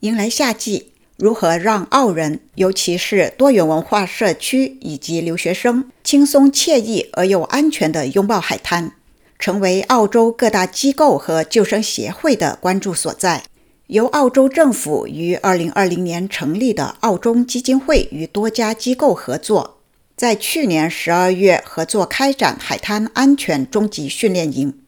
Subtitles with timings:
[0.00, 8.92] 迎来夏季，如何让澳人，尤其是多元文化社区以及留学生，轻松惬意而又安全地拥抱海滩，
[9.38, 13.42] 成为澳洲各大机构和救生协会的关注所在。
[13.88, 19.82] 由澳洲政府于2020年成立的澳中基金会与多家机构合作，
[20.16, 24.78] 在去年12月合作开展海滩安全终极训练营，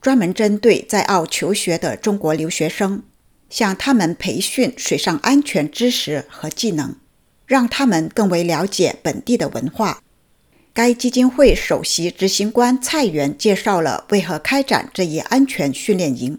[0.00, 3.02] 专门针对在澳求学的中国留学生。
[3.52, 6.94] 向他们培训水上安全知识和技能，
[7.46, 9.98] 让他们更为了解本地的文化。
[10.72, 16.38] 该基金会首席执行官蔡元介绍了为何开展这一安全训练营。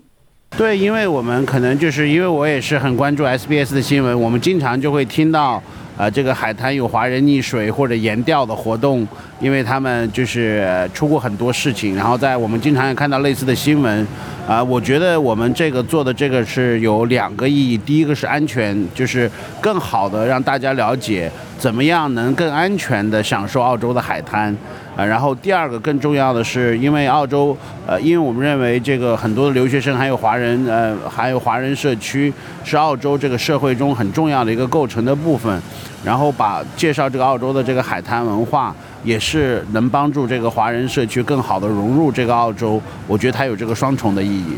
[0.57, 5.61] 对，因为我们可能就是因为我也是很关注 SBS 的新闻，我们经常就会听到。
[5.95, 9.07] 呃，这个海滩有华人溺水或者盐钓的活动，
[9.39, 14.07] 因为他们就是出过很多事情，然后在我们经常也看到类似的新闻。
[14.45, 19.29] 啊，我觉得我们这个做的这个是有两个意义，第一个是安全，就是
[19.61, 24.55] 更好的让大家了解怎么样能更安全的享受澳洲的海滩。
[24.95, 32.31] 啊，然后第二个更重要的是，因为澳洲，呃，因为我们认为这个很多的留学生还有华人，呃， 还有华人社区
[32.63, 35.59] 是澳洲这个社会中很重要的一个构成的部分，
[36.05, 44.57] 然后把介绍这个澳洲的这个海滩文化，也是能帮助这个华人社区更好的融入这个澳洲，我觉得它有这个双重的意义。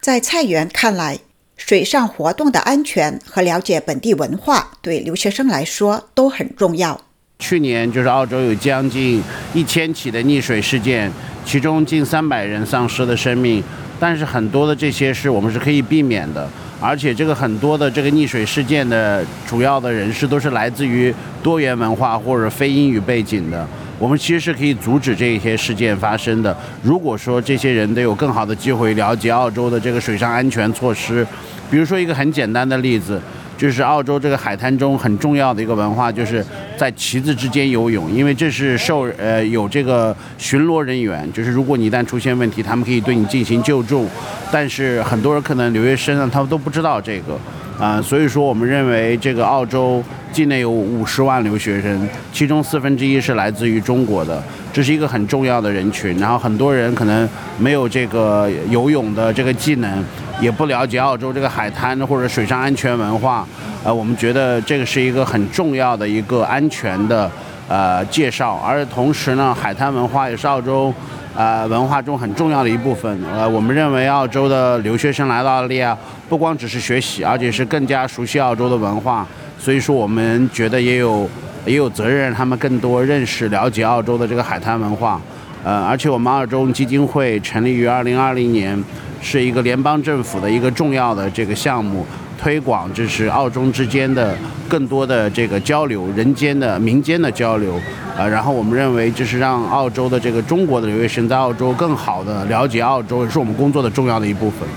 [0.00, 1.18] 在蔡元看来，
[1.56, 7.00] 水上活动的安全和了解本地文化对留学生来说都很重要。
[7.38, 11.10] 去年就是澳洲有将近一千起的溺水事件，
[11.44, 13.62] 其中近三百人丧失了生命。
[14.00, 16.48] 但是很多的这些事我们是可以避免的，
[16.80, 23.64] 而且这个很多的这个溺水事件的主要的人士都是来自于多元文化或者非英语背景的。
[24.02, 26.56] 我们其实是可以阻止这些事件发生的。
[26.82, 31.24] 如果说这些人得有更好的机会了解澳洲的这个水上安全措施，
[31.70, 33.22] 比如说一个很简单的例子。
[33.54, 36.44] 就是澳洲这个海滩中很重要的一个文化，就是
[36.76, 44.08] 在旗子之间游泳，因为这是受呃有这个巡逻人员，就是如果你一旦出现问题，他们可以对你进行救助。
[44.50, 47.38] 但是很多人可能留学生啊，他们都不知道这个
[47.78, 56.18] 啊，所以说我们认为这个澳洲境内有五十万留学生，其中四分之一是来自于中国的，这是一个很重要的人群。
[56.18, 57.28] 然后很多人可能
[57.58, 60.02] 没有这个游泳的这个技能。
[60.40, 63.46] 也不了解澳洲这个海滩或者水上安全文化，
[63.84, 67.30] 呃，我们觉得这个是一个很重要的一个安全的
[67.68, 70.92] 呃介绍，而同时呢，海滩文化也是澳洲
[71.36, 73.20] 呃文化中很重要的一部分。
[73.32, 75.96] 呃，我们认为澳洲的留学生来到澳大利亚，
[76.28, 79.24] 不光只是学习，而且是更加熟悉澳洲的文化。
[79.62, 81.28] 所以说，我们觉得也有
[81.64, 85.20] 也有责任让他们更多认识了解澳洲的这个海滩文化。
[85.62, 88.82] 呃，而且我们澳洲基金会成立于二零二零年。
[89.24, 92.04] 是一个联邦政府的一个重要的这个项目，
[92.36, 94.36] 推广就是澳中之间的
[94.68, 97.80] 更多的这个交流，人间的民间的交流，
[98.18, 104.68] 呃，然后我们认为就是让澳洲的这个中国的留学生在澳洲更好的了解澳洲，也是我们工作的重要的一部分。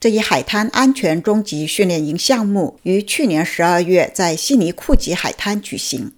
[0.00, 6.12] 这一海滩安全终极训练营项目于去年十二月在悉尼库吉海滩举行，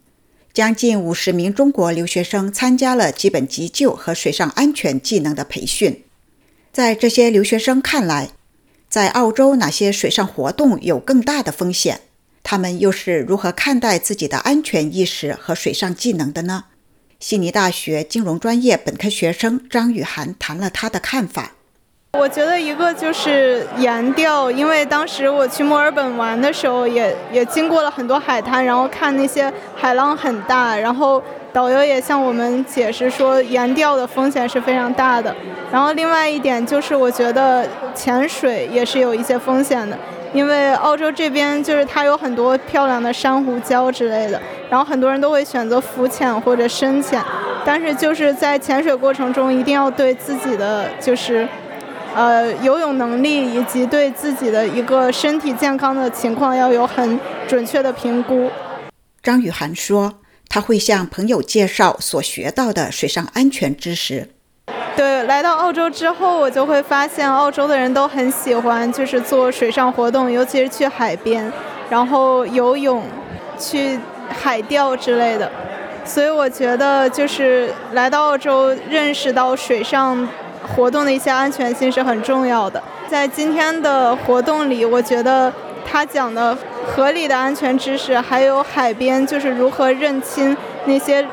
[0.54, 6.04] 将近五十名中国留学生参加了基本急救和水上安全技能的培训。
[6.72, 8.28] 在这些留学生看来，
[8.88, 12.02] 在澳洲哪些水上活动有更大的风险？
[12.44, 16.66] 他们又是如何看待自己的安全意识和水上技能的呢？
[17.18, 21.56] 悉尼大学金融专业本科学生张雨涵谈了他的看法。
[22.18, 31.22] 我觉得一个就是沿钓，因为当时我去墨尔本玩的时候，也也经过了很多海滩，然后看那些海浪很大，然后。
[31.54, 35.36] 导游也向我们解释说，沿钓的风险是非常大的。
[35.70, 39.94] 然后另外一点就是，我觉得潜水也是有一些风险的，
[40.32, 44.40] 因为澳洲这边就是它有很多漂亮的珊瑚礁之类的，
[44.70, 47.22] 然后很多人都会选择浮潜或者深潜。
[47.66, 51.46] 但是就是在潜水过程中，一定要对自己的就是，
[52.14, 58.50] 呃，游泳能力以及对自己的一个身体健康的情况要有很准确的评估。
[59.22, 60.14] 张雨涵说。
[60.54, 64.28] 他会向朋友介绍所学到的水上安全知识。
[64.94, 71.50] 对，来到澳洲之后，我就会发现澳洲的人都很喜欢，就是做水上活动，尤其是去海边，
[71.88, 73.02] 然后游泳、
[73.58, 73.98] 去
[74.28, 75.50] 海钓之类的。
[76.04, 80.28] 所以我觉得，就是来到澳洲，认识到水上
[80.74, 82.82] 活动的一些安全性是很重要的。
[83.08, 85.52] 在今天的活动里，我觉得。
[85.84, 91.26] 他讲的合理的安全知识，还有海边就是如何认清那些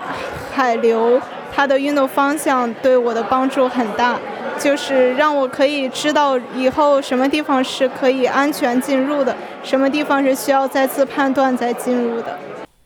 [0.52, 1.22] 海流，
[1.56, 4.20] 它的运动方向对我的帮助很大。
[4.60, 9.34] 就是让我可以知道以后什么地方是可以安全进入的，
[9.64, 12.38] 什么地方是需要再次判断再进入的。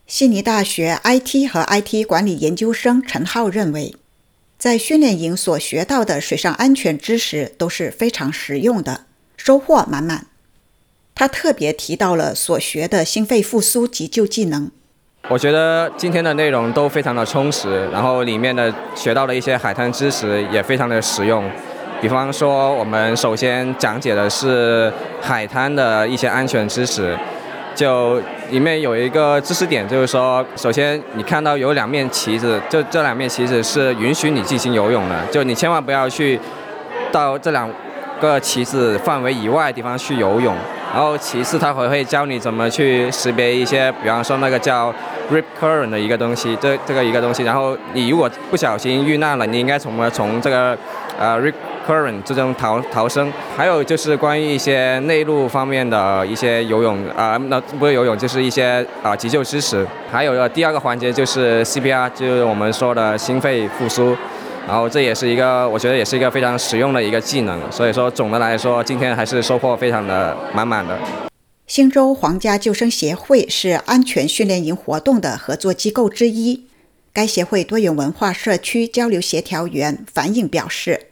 [0.06, 3.96] 悉尼大学 IT 和 IT 管理研究生陈浩认为，
[4.64, 9.02] 在训练营所学到的水上安全知识都是非常实用的，
[9.36, 10.28] 收获满满。
[11.14, 14.72] 他特别提到了所学的心肺复苏急救技能。
[15.28, 21.44] 我觉得今天的内容都非常的充实，然后里面的学到的一些海滩知识也非常的实用。
[22.02, 24.90] 比方说，我们首先讲解的是
[25.20, 27.18] 海滩的一些安全知识，
[27.76, 28.22] 就
[28.54, 36.40] 里面有一个知识点，就是说，首先你看到有两面旗子，就这两面旗子是允许你进行游泳的，就你千万不要去
[37.12, 37.68] 到这两
[38.22, 40.56] 个旗子范围以外的地方去游泳。
[40.94, 44.94] 然后其次，他还会教你怎么去识别一些，比方说那个叫
[45.32, 47.42] rip current 的一个东西，这这个一个东西。
[47.42, 50.78] 然后你如果不小心遇难了，你应该怎么从这个
[51.18, 51.56] 呃 rip
[51.88, 53.32] current 之中逃逃生？
[53.56, 59.86] 还有就是关于一些内陆方面的一些游泳啊，那不是游泳，就是一些啊急救知识。
[60.12, 64.16] 还有第二个环节就是 CPR，就是我们说的心肺复苏。
[64.66, 67.60] 然后这也是一个，我觉得也是一个非常实用的一个技能。
[67.70, 70.98] 所以说，总的来说，今天还是收获非常的满满的。
[71.68, 76.68] 新州皇家救生协会是安全训练营活动的合作机构之一。
[77.12, 81.08] 该协会多元文化社区交流协调员樊颖表示，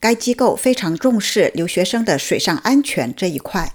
[0.00, 3.74] 该机构非常重视留学生的水上安全这一块。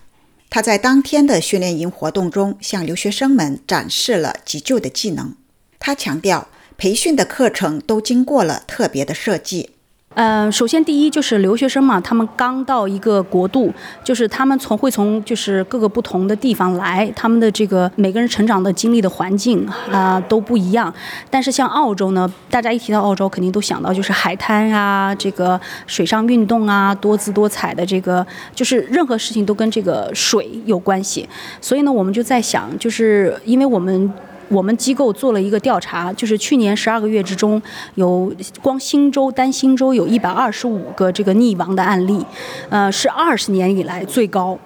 [0.50, 5.36] 他在当天的训练营活动中向留学生们展示了急救的技能。
[5.80, 6.48] 他强调。
[6.82, 9.70] 培训的课程都经过了特别的设计。
[10.14, 13.74] 呃，首先第一就是留学生嘛，他们刚到一个国度，
[14.04, 20.94] 就是他们从会从就是各个不同的地方来，他们的这个每个人成长的经历的环境啊都不一样。
[21.30, 31.28] 但是像澳洲呢，大家一提到澳洲，肯定都想到就是海滩啊，这个水上运动啊，多姿多彩的这个，就是任何事情都跟这个水有关系。
[31.62, 34.12] 所以呢，我们就在想，就是因为我们。
[34.52, 37.62] 我们机构做了一个调查，就是去年十二个月之中，
[37.96, 38.32] 有
[38.62, 42.24] 光新州单新州有一百二十五个这个溺亡的案例，
[42.70, 44.60] 呃，是二十年以来最高。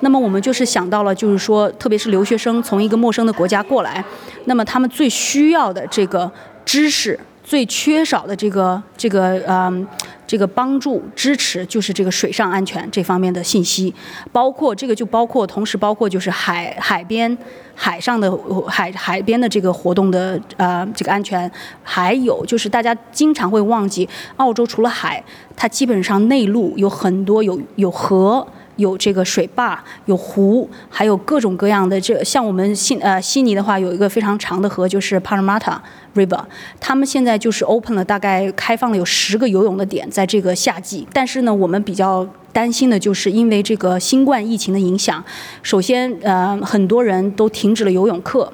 [0.00, 4.04] 那么我们就是想到了，就是说，特别是留学生从一个陌生的国家过来，
[4.46, 6.30] 那么他们最需要的这个
[6.64, 7.18] 知识。
[7.44, 9.86] 最缺少的这个这个嗯，
[10.28, 13.92] 这个帮助支持就是这个水上安全这方面的信息，
[14.30, 17.36] 包括这个就包括同时包括就是海海边
[17.74, 18.30] 海上的
[18.68, 21.50] 海海边的这个活动的呃这个安全，
[21.82, 25.24] 还有就是大家经常会忘记，澳洲除了海，
[25.56, 28.46] 它基本上内陆有很多有有河。
[28.78, 32.00] 有这个水坝，有湖，还有各种各样的。
[32.00, 35.76] 这像我们悉呃悉尼的话，有一个非常长的河，就是 Parramatta
[36.14, 36.42] River。
[36.80, 41.06] 他们现在就是 open 了，大概开放了有十个游泳的点，在这个夏季。
[41.12, 45.22] 但是呢，我们比较担心的就是因为这个新冠疫情的影响，
[45.62, 48.52] 首先呃很多人都停止了游泳课。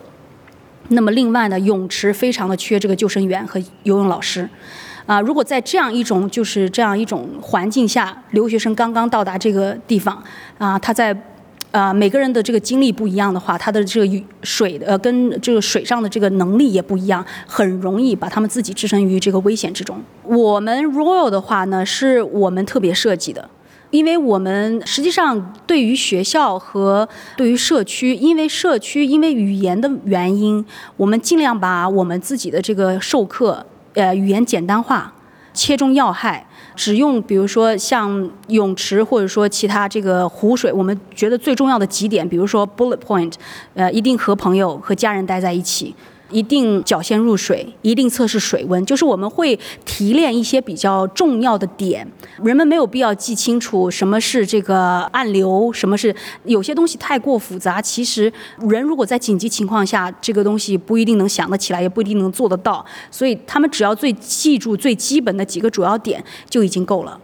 [0.88, 4.49] 那么另外呢，泳池非常的缺这个救生员和游泳老师。
[5.06, 10.23] 啊，如果在这样一种就是这样一种环境下，留学生刚刚到达这个地方，
[10.56, 11.15] 啊，他在，
[11.73, 20.01] 啊，每个人的这个经历不一样的话，他的这个水呃跟这个水上的这个能力也不一样，很容易把他们自己置身于这个危险之中。
[20.23, 23.51] 我们 Royal 的话呢，是我们特别设计的，
[23.91, 27.06] 因为我们实际上对于学校和
[27.37, 30.65] 对于社区，因为社区因为语言的原因，
[30.96, 33.67] 我们尽量把我们自己的这个授课。
[33.94, 35.13] 呃，语言简单化，
[35.53, 36.46] 切中要害，
[36.77, 43.32] 只用比如说像泳池或者说其他这个湖水，我们觉得最重要的几点，比如说 bullet point，
[43.74, 45.94] 呃，一定和朋友和家人待在一起。
[46.34, 52.05] 一定脚先入水，一定测试水温，就是我们会提炼一些比较重要的点。
[52.43, 56.12] 人们没有必要记清楚什么是这个暗流，什么是
[56.44, 57.81] 有些东西太过复杂。
[57.81, 58.32] 其实
[58.69, 62.84] 人如果在紧急情况下，这个东西不一定能想得起来，也不一定能做得到。
[63.12, 67.20] 所以他们只要最记住最基本的几个主要点就已经够了。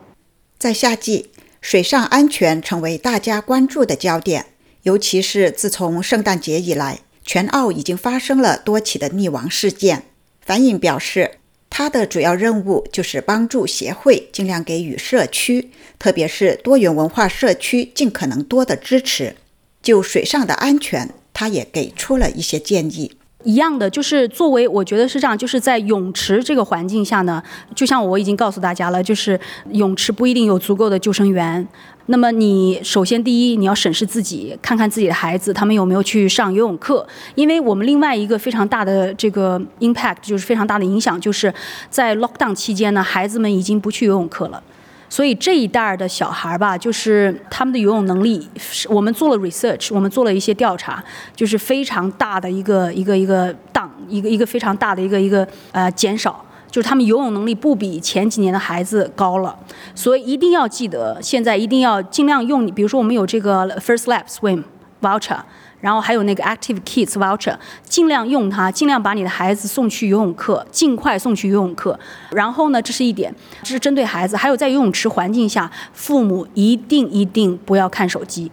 [0.56, 4.46] 在夏季，水上安全成为大家关注的焦点，
[4.84, 7.00] 尤其是自从圣诞节以来。
[7.32, 10.02] 全澳已经发生了多起的溺亡事件。
[10.44, 11.38] 樊颖表示，
[11.70, 19.36] 他的主要任务就是帮助协会尽量给予社区，特别是多元文化社区尽可能多的支持。
[19.80, 23.12] 就水上的安全，他也给出了一些建议。
[23.44, 27.42] 一样的，就是作为我觉得是这样，就是在泳池这个环境下呢，
[27.74, 31.66] 就像我已经告诉大家了，就是泳池不一定有足够的救生员。
[32.06, 37.06] 那么你首先第一，你要审视自己，看看自己的孩子他们有没有去上游泳课。
[37.36, 41.52] 因为我们另外一个非常大的这个 impact 就是非常大的影响，就是
[41.88, 44.60] 在 lockdown 期间呢，孩子们已经不去游泳课了。
[45.08, 48.48] 所以这一代儿的小孩儿吧，就是他们的游泳能力，
[48.88, 51.02] 我们做了 research，我们做了一些调查，
[51.34, 56.44] 就是非常大的一个一个一个档，一个一个非常大的一个一个呃减少。
[56.70, 59.58] 就是他们游泳能力不比前几年的孩子高了，
[59.94, 64.62] 所以一定要记得，现在一定要尽量用你，比如说我们有这个 First Lap Swim
[65.02, 65.40] voucher，
[65.80, 71.98] 然后还有那个 Active Kids voucher，尽量用它，尽量把你的孩子送去游泳课，尽快送去游泳课。
[72.30, 74.36] 然后呢，这是一点，这是针对孩子。
[74.36, 78.52] 还有在游泳池环境下，父母一定一定不要看手机，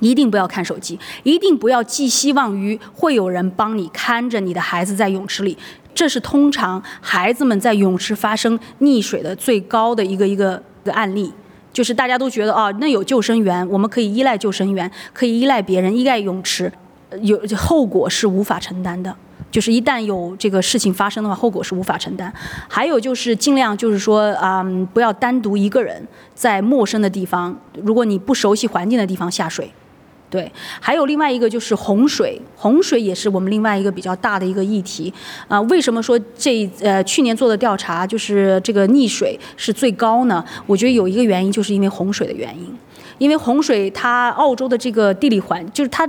[0.00, 5.58] 一定不要看手机，一定不要寄希望于会有人帮你看着你的孩子在泳池里。
[6.00, 11.30] 这是通常孩子们在泳池发生溺水的最高的一个一个一个案例，
[11.74, 16.72] 就是大家都觉得哦，那有救生员，我们可以依赖救生员，可以依赖别人，依赖泳池，
[17.20, 19.14] 有后果是无法承担的。
[19.50, 22.32] 就是一旦有这个事情发生的话，后果是无法承担。
[22.66, 24.64] 还有就是尽量就是说啊，
[24.94, 26.02] 不要单独一个人
[26.34, 29.70] 在陌生的地方，如果你不熟悉环境的地方下水。
[30.30, 35.12] 对，还有另外一个就是洪水，洪水也是我们另外一个比较大的一个议题
[35.48, 35.60] 啊。
[35.62, 40.44] 为什么说这呃去年做的调查就是这个溺水是最高呢？
[40.66, 42.72] 我觉得有一个原因就是因为洪水的原因，
[43.18, 46.08] 因为洪水它澳洲的这个地理环就是它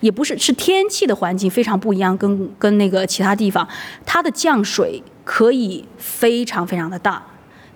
[0.00, 3.66] 也不是是天气的环境非常不一样，跟跟那个其他地方，
[4.04, 7.20] 它的降水可以非常非常的大，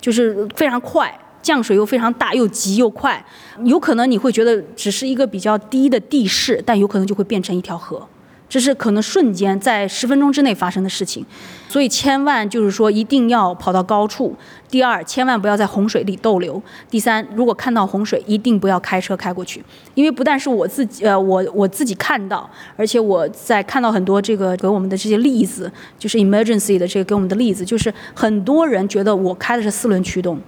[0.01, 1.13] 就是非常快。
[1.43, 3.25] 降水又非常大，又急又快，
[3.65, 8.07] 有可能你会觉得只是一个比较低的地势，但有可能就会变成一条河，
[8.49, 11.25] 这是可能瞬间在十分钟之内发生的事情。
[11.69, 14.35] 所以千万就是说一定要跑到高处。
[14.69, 16.61] 第二，千万不要在洪水里逗留。
[16.91, 30.41] 第三，如果看到洪水，一定不要开车开过去，因为不但是我自己，呃，我我自己看到，而且我在看到很多这个给我们的这些例子，就是 emergency 的这个给我们的例子，就是很多人觉得我开的是四轮驱动。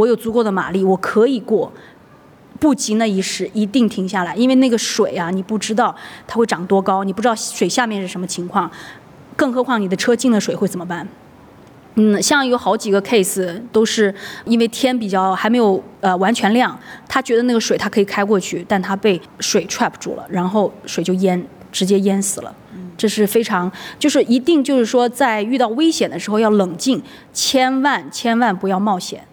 [0.00, 1.70] 我有足够的马力，我可以过，
[2.58, 5.94] 不急那一时，一定停下来，因为那个水啊，你不知道
[6.26, 8.70] 它会涨多高，你不知道水下面是什么情况，
[9.36, 11.06] 更何况你的车进了水会怎么办？
[11.96, 14.14] 嗯，像有好几个 case 都是
[14.46, 22.54] 因为天比较还没有呃完全亮，他觉得那个水他可以开过去，但他被水 trap 住了，然后水就淹，直接淹死了。
[22.96, 27.02] 这是非常，就是一定就是说在遇到危险的时候要冷静，
[27.32, 29.26] 千万千万不要冒险。